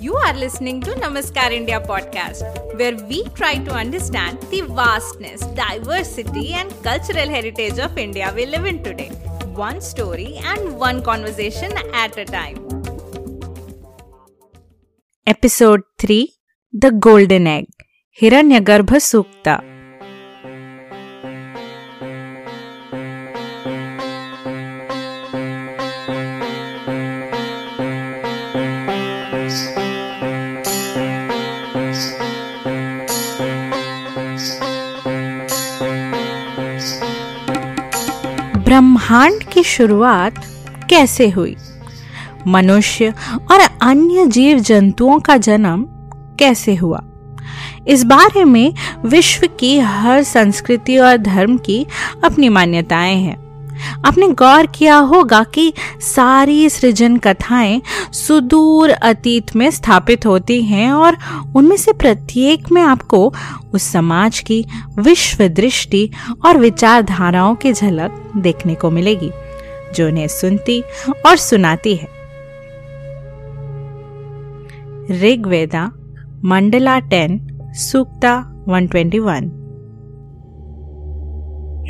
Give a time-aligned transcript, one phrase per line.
[0.00, 2.42] You are listening to Namaskar India podcast,
[2.78, 8.64] where we try to understand the vastness, diversity, and cultural heritage of India we live
[8.64, 9.08] in today.
[9.62, 12.58] One story and one conversation at a time.
[15.26, 16.32] Episode 3
[16.72, 17.66] The Golden Egg
[18.20, 19.56] Hiranyagarbha Sukta
[38.68, 40.34] ब्रह्मांड की शुरुआत
[40.90, 41.56] कैसे हुई?
[42.46, 43.14] मनुष्य
[43.52, 45.86] और अन्य जीव जंतुओं का जन्म
[46.38, 47.04] कैसे हुआ?
[47.88, 48.74] इस बारे में
[49.04, 51.86] विश्व की हर संस्कृति और धर्म की
[52.24, 53.47] अपनी मान्यताएँ हैं।
[54.06, 61.16] आपने गौर किया होगा कि सारी सृजन कथाएँ सुदूर अतीत में स्थापित होती हैं और
[61.56, 63.34] उनमें से प्रत्येक में आपको
[63.74, 64.66] उस समाज की
[64.98, 66.10] विश्व दृष्टि
[66.46, 69.30] और विचारधाराओं की झलक देखने को मिलेगी,
[69.94, 70.82] जो उन्हें सुनती
[71.26, 72.08] और सुनाती है।
[75.22, 75.92] ऋग्वेदा,
[76.44, 79.57] मंडला टेन, सूक्ता 121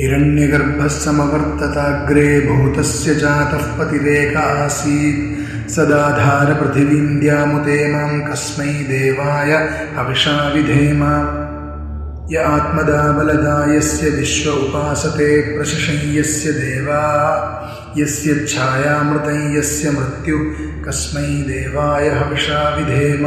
[0.00, 11.02] हिरण्यगर्भः समवर्तताग्रे भूतस्य जातः पतिरेक आसीत्। सदाधारपृथिवीन्द्यामुते माँ कस्मै देवाय हविषा विधेम।
[12.32, 20.38] य आत्मदा बलदा यस्य विश्व उपासते प्रशशय्यस्य देवा। यस्य छायामृतं यस्य मृत्यु
[20.86, 23.26] कस्मै देवाय हविषा विधेम।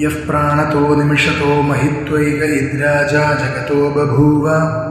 [0.00, 4.85] यः प्राणतो निमिषतो महित्वैक इद्राजा जगतो बभूव।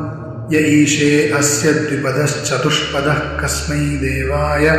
[0.51, 4.69] य ईशे अस्य द्विपदश्चतुष्पदः कस्मै देवाय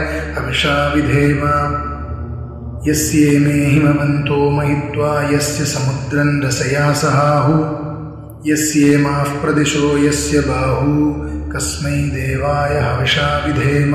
[0.94, 1.42] विधेम।
[2.90, 7.64] यस्येमे हिमवन्तो महित्वा यस्य समुद्रं रसया सहाहु।
[8.46, 11.12] यस्येमाः प्रदिशो यस्य बाहू।
[11.52, 13.94] कस्मै देवाय हविषा विधेम।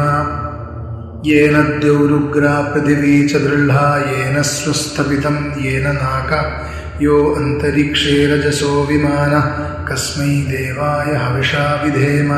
[1.25, 6.63] येन द्यौरुग्रा पृथिवी च दृह्ला येन स्वस्थपितं येन नाक
[7.01, 12.31] यो अन्तरिक्षे रजसो विमानः कस्मै देवाय हविषा विधेम।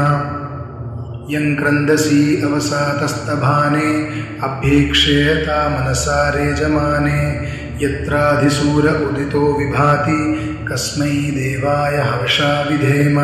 [1.29, 4.09] यं क्रन्दसी अवसातस्तभाने
[4.43, 7.45] अभ्येक्षेयता मनसा रेजमाने
[7.85, 10.39] यत्राधिसूर उदितो विभाति,
[10.71, 13.19] कस्मै देवाय हविषा विधेम।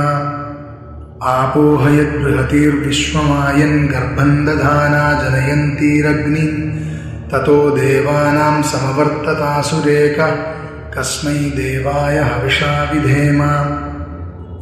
[1.24, 6.76] आपोहयद्बृहतिर्विश्वमायन् गर्भं दधाना जनयन्तीरग्नि।
[7.32, 10.56] ततो देवानां समवर्ततासुरेक
[10.98, 13.42] कस्मै देवाय हविषा विधेम।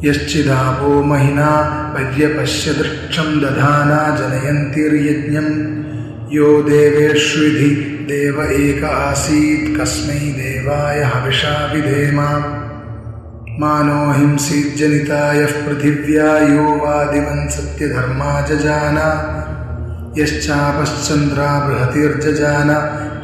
[0.04, 1.50] यश्चिदापो महिना
[1.94, 5.48] पर्यपश्य दृक्षं दधाना जनयन्तिर्यज्ञं
[6.36, 7.70] यो देवेष्विधि
[8.08, 12.20] देव एक आसीत्। कस्मै देवाय हविषा विधेम।
[13.60, 18.98] मानो हिंसीज्जनिता यः पृथिव्या यो वादिवन् सत्यधर्मा जजान।
[20.18, 22.70] यश्चापश्चन्द्रा बृहतिर्जजान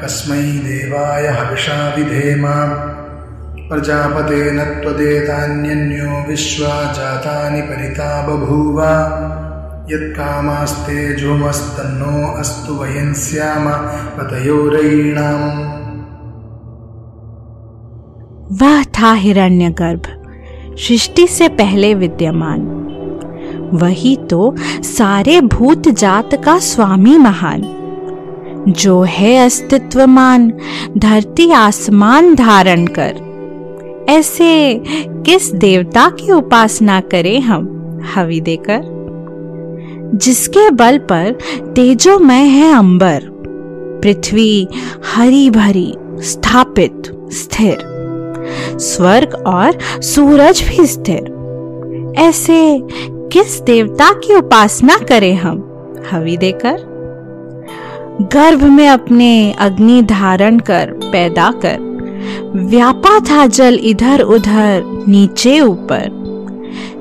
[0.00, 2.46] कस्मै देवाय हविषा विधेम
[3.68, 8.82] प्रजापतेन त्वदेतान्यन्यो विश्वा जातानि परिता बभूव।
[9.92, 13.76] यत्कामास्तेजोमस्तन्नो अस्तु वयं स्याम
[14.16, 15.84] पतयोरयीणाम्
[18.62, 20.02] वह था हिरण्यगर्भ,
[20.78, 22.73] सृष्टि से पहले विद्यमान।
[23.72, 27.80] वही तो सारे भूत जात का स्वामी महान।
[28.68, 30.52] जो है अस्तित्वमान,
[30.98, 33.34] धरती आसमान धारण कर।
[34.08, 37.80] ऐसे किस देवता की उपासना करें हम,
[38.14, 38.94] हवि देकर?
[40.14, 41.38] जिसके बल पर
[41.76, 43.22] तेजोमय है अंबर।
[44.02, 44.68] पृथ्वी
[45.14, 47.94] हरी भरी, स्थापित, स्थिर।
[48.76, 51.34] स्वर्ग और सूरज भी स्थिर।
[52.16, 52.82] ऐसे
[53.32, 55.70] किस देवता की उपासना करें हम?
[56.10, 56.94] हवि देकर।
[58.20, 61.94] गर्भ में अपने अग्नि धारण कर, पैदा कर।
[62.56, 66.24] व्यापा था जल इधर उधर, नीचे ऊपर।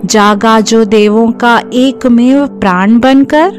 [0.06, 3.52] जागा जो देवों का एकमेव प्राण बनकर,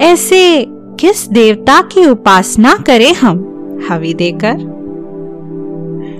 [0.00, 3.52] ऐसे किस देवता की उपासना करें हम?
[3.90, 4.76] हवि देकर।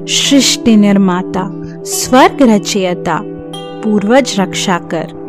[0.08, 3.20] सृष्टि निर्माता, स्वर्ग रचयता,
[3.56, 5.25] पूर्वज रक्षा कर।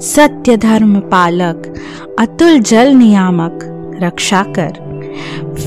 [0.00, 1.74] सत्य धर्म पालक,
[2.18, 3.58] अतुल जल नियामक,
[4.02, 4.72] रक्षा कर।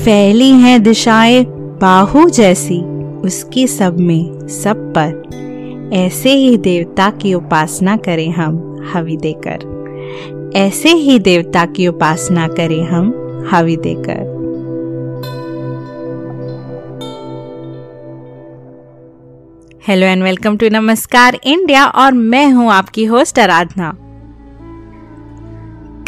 [0.04, 1.44] फैली हैं दिशाएँ
[1.80, 2.80] बाहु जैसी,
[3.20, 5.28] उसकी सब में सब पर।
[5.94, 9.78] ऐसे ही देवता की उपासना करें हम, हवि देकर।
[10.56, 13.14] ऐसे ही देवता की उपासना करें हम,
[13.50, 14.38] हवि देकर।
[19.88, 23.96] Hello and welcome to Namaskar India, और मैं हूँ आपकी होस्ट आराधना।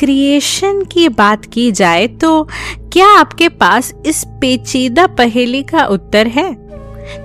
[0.00, 2.48] क्रिएशन की बात की जाए तो
[2.92, 6.56] क्या आपके पास इस पेचीदा पहेली का उत्तर है?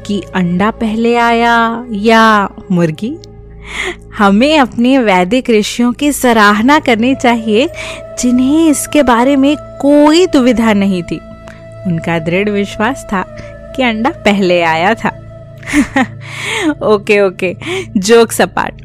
[0.06, 3.18] कि अंडा पहले आया या मुर्गी?
[4.18, 7.70] हमें अपने वैदिक ऋषियों की सराहना करनी चाहिए,
[8.22, 11.20] जिन्हें इसके बारे में कोई दुविधा नहीं थी।
[11.88, 13.22] उनका दृढ़ विश्वास था
[13.76, 15.22] कि अंडा पहले आया था।
[16.84, 17.56] ओके ओके
[17.98, 18.82] जोक सपाट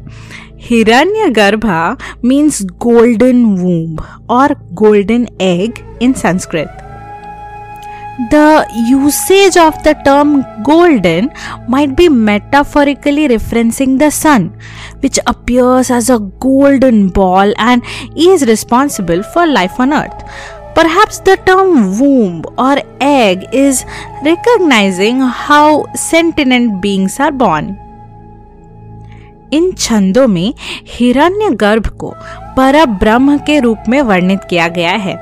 [0.67, 3.97] Hiranyagarbha means golden womb
[4.29, 6.69] or golden egg in Sanskrit.
[8.29, 11.31] The usage of the term golden
[11.67, 14.55] might be metaphorically referencing the sun,
[14.99, 17.83] which appears as a golden ball and
[18.15, 20.23] is responsible for life on earth.
[20.75, 23.83] Perhaps the term womb or egg is
[24.23, 27.80] recognizing how sentient beings are born.
[29.53, 30.53] इन छंदों में
[30.89, 32.13] हिरण्य गर्भ को
[32.57, 35.15] पर ब्रह्म के रूप में वर्णित किया गया है,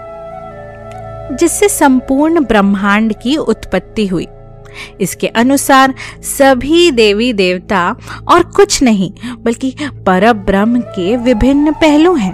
[1.35, 4.27] जिससे संपूर्ण ब्रह्मांड की उत्पत्ति हुई।
[5.01, 5.93] इसके अनुसार
[6.23, 7.95] सभी देवी देवता
[8.27, 12.33] और कुछ नहीं, बल्कि पर ब्रह्म के विभिन्न पहलू हैं।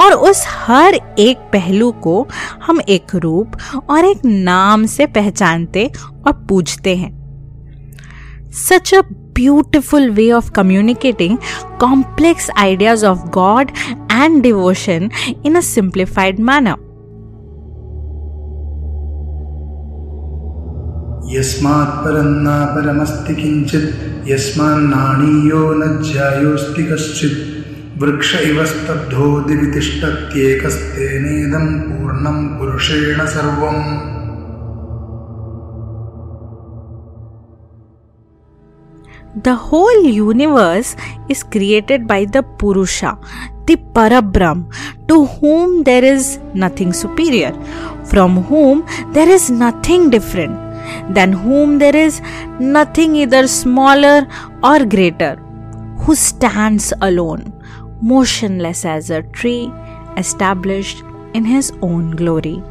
[0.00, 2.26] और उस हर एक पहलू को
[2.62, 3.56] हम एक रूप
[3.90, 5.90] और एक नाम से पहचानते
[6.26, 7.14] और पूजते हैं।
[8.52, 9.00] Such a
[9.36, 11.36] beautiful way of communicating
[11.80, 13.70] complex ideas of God
[14.12, 15.10] and devotion
[15.46, 16.84] in a simplified manner
[21.30, 22.06] यस्मात्
[23.28, 23.88] किञ्चित्
[24.30, 25.82] यस्मान्नाणीयो न
[26.12, 27.38] ज्यायोऽस्ति कश्चित्।
[28.02, 34.15] वृक्ष इव स्तब्धो दिवि तिष्ठत्येकस्तेनेदं पूर्णं पुरुषेण सर्वम्।
[39.35, 40.95] The whole universe
[41.29, 43.17] is created by the Purusha,
[43.65, 44.65] the Parabrahm,
[45.07, 47.53] to whom there is nothing superior,
[48.05, 50.57] from whom there is nothing different
[51.13, 52.21] than whom there is
[52.59, 54.27] nothing either smaller
[54.63, 55.35] or greater,
[55.99, 57.53] who stands alone,
[58.01, 59.71] motionless as a tree,
[60.17, 62.61] established in his own glory.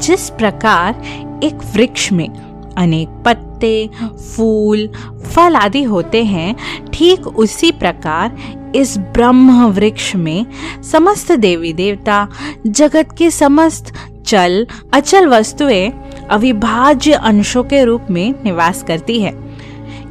[0.00, 1.00] जिस प्रकार
[1.44, 2.43] एक वृक्ष में
[2.77, 4.87] अनेक पत्ते, फूल,
[5.25, 6.55] फल आदि होते हैं।
[6.93, 8.37] ठीक उसी प्रकार
[8.75, 10.45] इस ब्रह्म वृक्ष में
[10.91, 12.27] समस्त देवी देवता,
[12.67, 13.93] जगत के समस्त
[14.27, 15.91] चल, अचल वस्तुएँ
[16.31, 19.33] अविभाज्य अंशों के रूप में निवास करती है।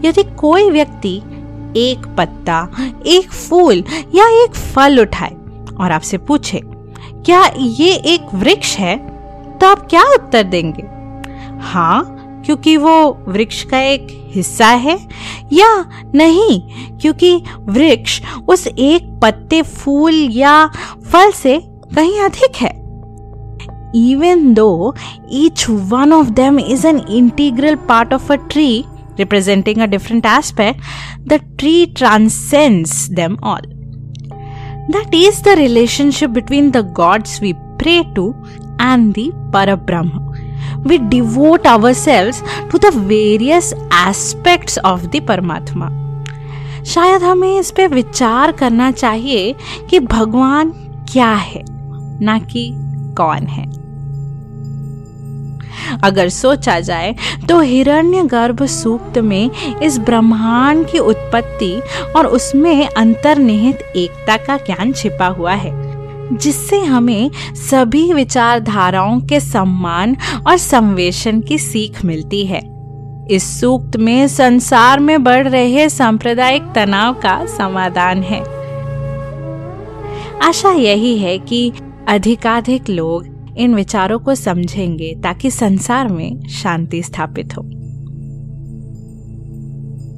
[0.04, 1.16] यदि कोई व्यक्ति
[1.76, 2.68] एक पत्ता,
[3.06, 3.84] एक फूल
[4.14, 5.34] या एक फल उठाए
[5.80, 6.60] और आपसे पूछे,
[7.26, 8.96] क्या ये एक वृक्ष है?
[9.58, 10.82] तो आप क्या उत्तर देंगे?
[11.60, 12.13] हाँ
[12.44, 12.96] क्योंकि वो
[13.28, 14.98] वृक्ष का एक हिस्सा है,
[15.52, 15.68] या
[16.14, 16.60] नहीं,
[17.00, 17.36] क्योंकि
[17.68, 20.66] वृक्ष उस एक पत्ते, फूल या
[21.12, 21.60] फल से
[21.94, 22.72] कहीं अधिक है।
[23.96, 24.94] Even though
[25.32, 28.84] each one of them is an integral part of a tree
[29.18, 33.66] representing a different aspect the tree transcends them all
[34.90, 38.28] that is the relationship between the gods we pray to
[38.80, 40.33] and the Parabrahma
[40.86, 45.90] We devote ourselves to the various aspects of the Paramatma.
[46.84, 49.54] शायद हमें इस पे विचार करना चाहिए
[49.90, 50.72] कि भगवान
[51.12, 51.64] क्या है,
[52.24, 52.70] ना कि
[53.18, 53.72] कौन है
[56.02, 57.14] अगर सोचा जाए
[57.48, 59.50] तो हिरण्य गर्भ सूक्त में
[59.82, 61.72] इस ब्रह्मांड की उत्पत्ति
[62.16, 65.72] और उसमें अंतर्निहित एकता का ज्ञान छिपा हुआ है
[66.34, 72.74] जिससे हमें सभी विचारधाराओं के सम्मान और संवेशन की सीख मिलती है।
[73.30, 78.40] इस सूक्त में संसार में बढ़ रहे सांप्रदायिक तनाव का समाधान है।
[80.42, 81.72] आशा यही है कि
[82.08, 87.83] अधिकाधिक लोग इन विचारों को समझेंगे ताकि संसार में शांति स्थापित हो।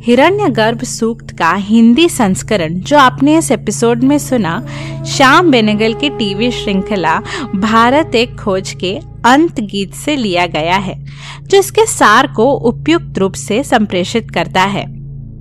[0.06, 4.66] हिरण्यगर्भ सूक्त का हिंदी संस्करण, जो आपने इस एपिसोड में सुना,
[5.06, 7.22] श्याम बेनेगल की टीवी श्रृंखला
[7.54, 11.04] भारत एक खोज के अंत गीत से लिया गया है,
[11.42, 14.86] जो इसके सार को उपयुक्त रूप से संप्रेषित करता है।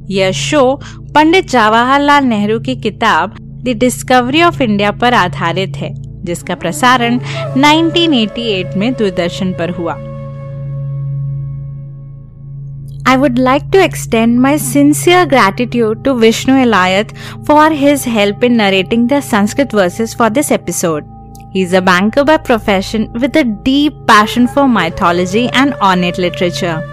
[0.09, 0.81] यह शो
[1.15, 5.93] पंडित जवाहरलाल नेहरू की किताब द डिस्कवरी ऑफ़ इंडिया पर आधारित है,
[6.23, 7.19] जिसका प्रसारण
[7.57, 10.14] 1988 में दूरदर्शन पर हुआ।
[13.07, 18.57] I would like to extend my sincere gratitude to Vishnu Elayat for his help in
[18.57, 21.05] narrating the Sanskrit verses for this episode.
[21.51, 26.83] He is a banker by profession with a deep passion for mythology and ornate literature.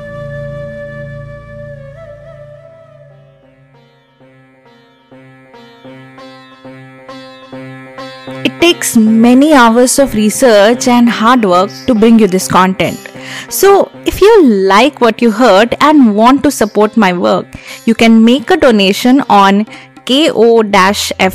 [8.44, 13.11] It takes many hours of research and hard work to bring you this content.
[13.48, 17.46] So, if you like what you heard and want to support my work,
[17.84, 19.66] you can make a donation on
[20.06, 21.28] ko-fi.com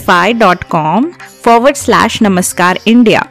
[1.13, 3.21] forward slash namaskar India.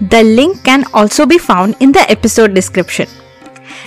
[0.00, 3.06] The link can also be found in the episode description.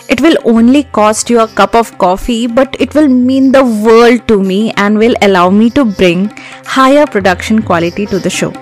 [0.09, 4.27] It will only cost you a cup of coffee, but it will mean the world
[4.29, 6.29] to me and will allow me to bring
[6.65, 8.53] higher production quality to the show.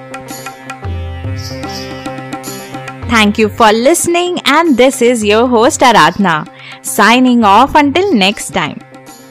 [3.10, 6.48] Thank you for listening, and this is your host Aradhna,
[6.82, 8.80] signing off until next time.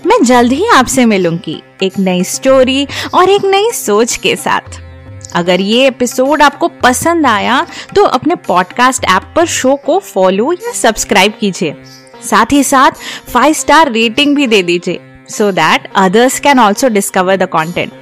[0.07, 4.81] मैं जल्द ही आपसे मिलूँगी एक नई story और एक नई सोच के साथ।
[5.35, 7.61] अगर ये एपिसोड आपको पसंद आया
[7.97, 11.75] तो अपने पॉडकास्ट ऐप पर शो को फॉलो या सब्सक्राइब कीजिए।
[12.31, 13.03] साथ ही साथ
[13.33, 15.01] फाइव स्टार रेटिंग भी दे दीजिए
[15.31, 17.93] so that others can also discover the content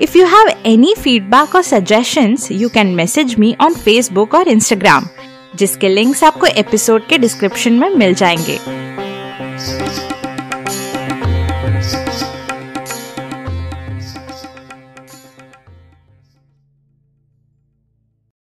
[0.00, 5.04] If you have any feedback or suggestions, you can message me on Facebook or Instagram,
[5.56, 8.85] जिसके लिंक्स आपको एपिसोड के डिस्क्रिप्शन में मिल जाएँगे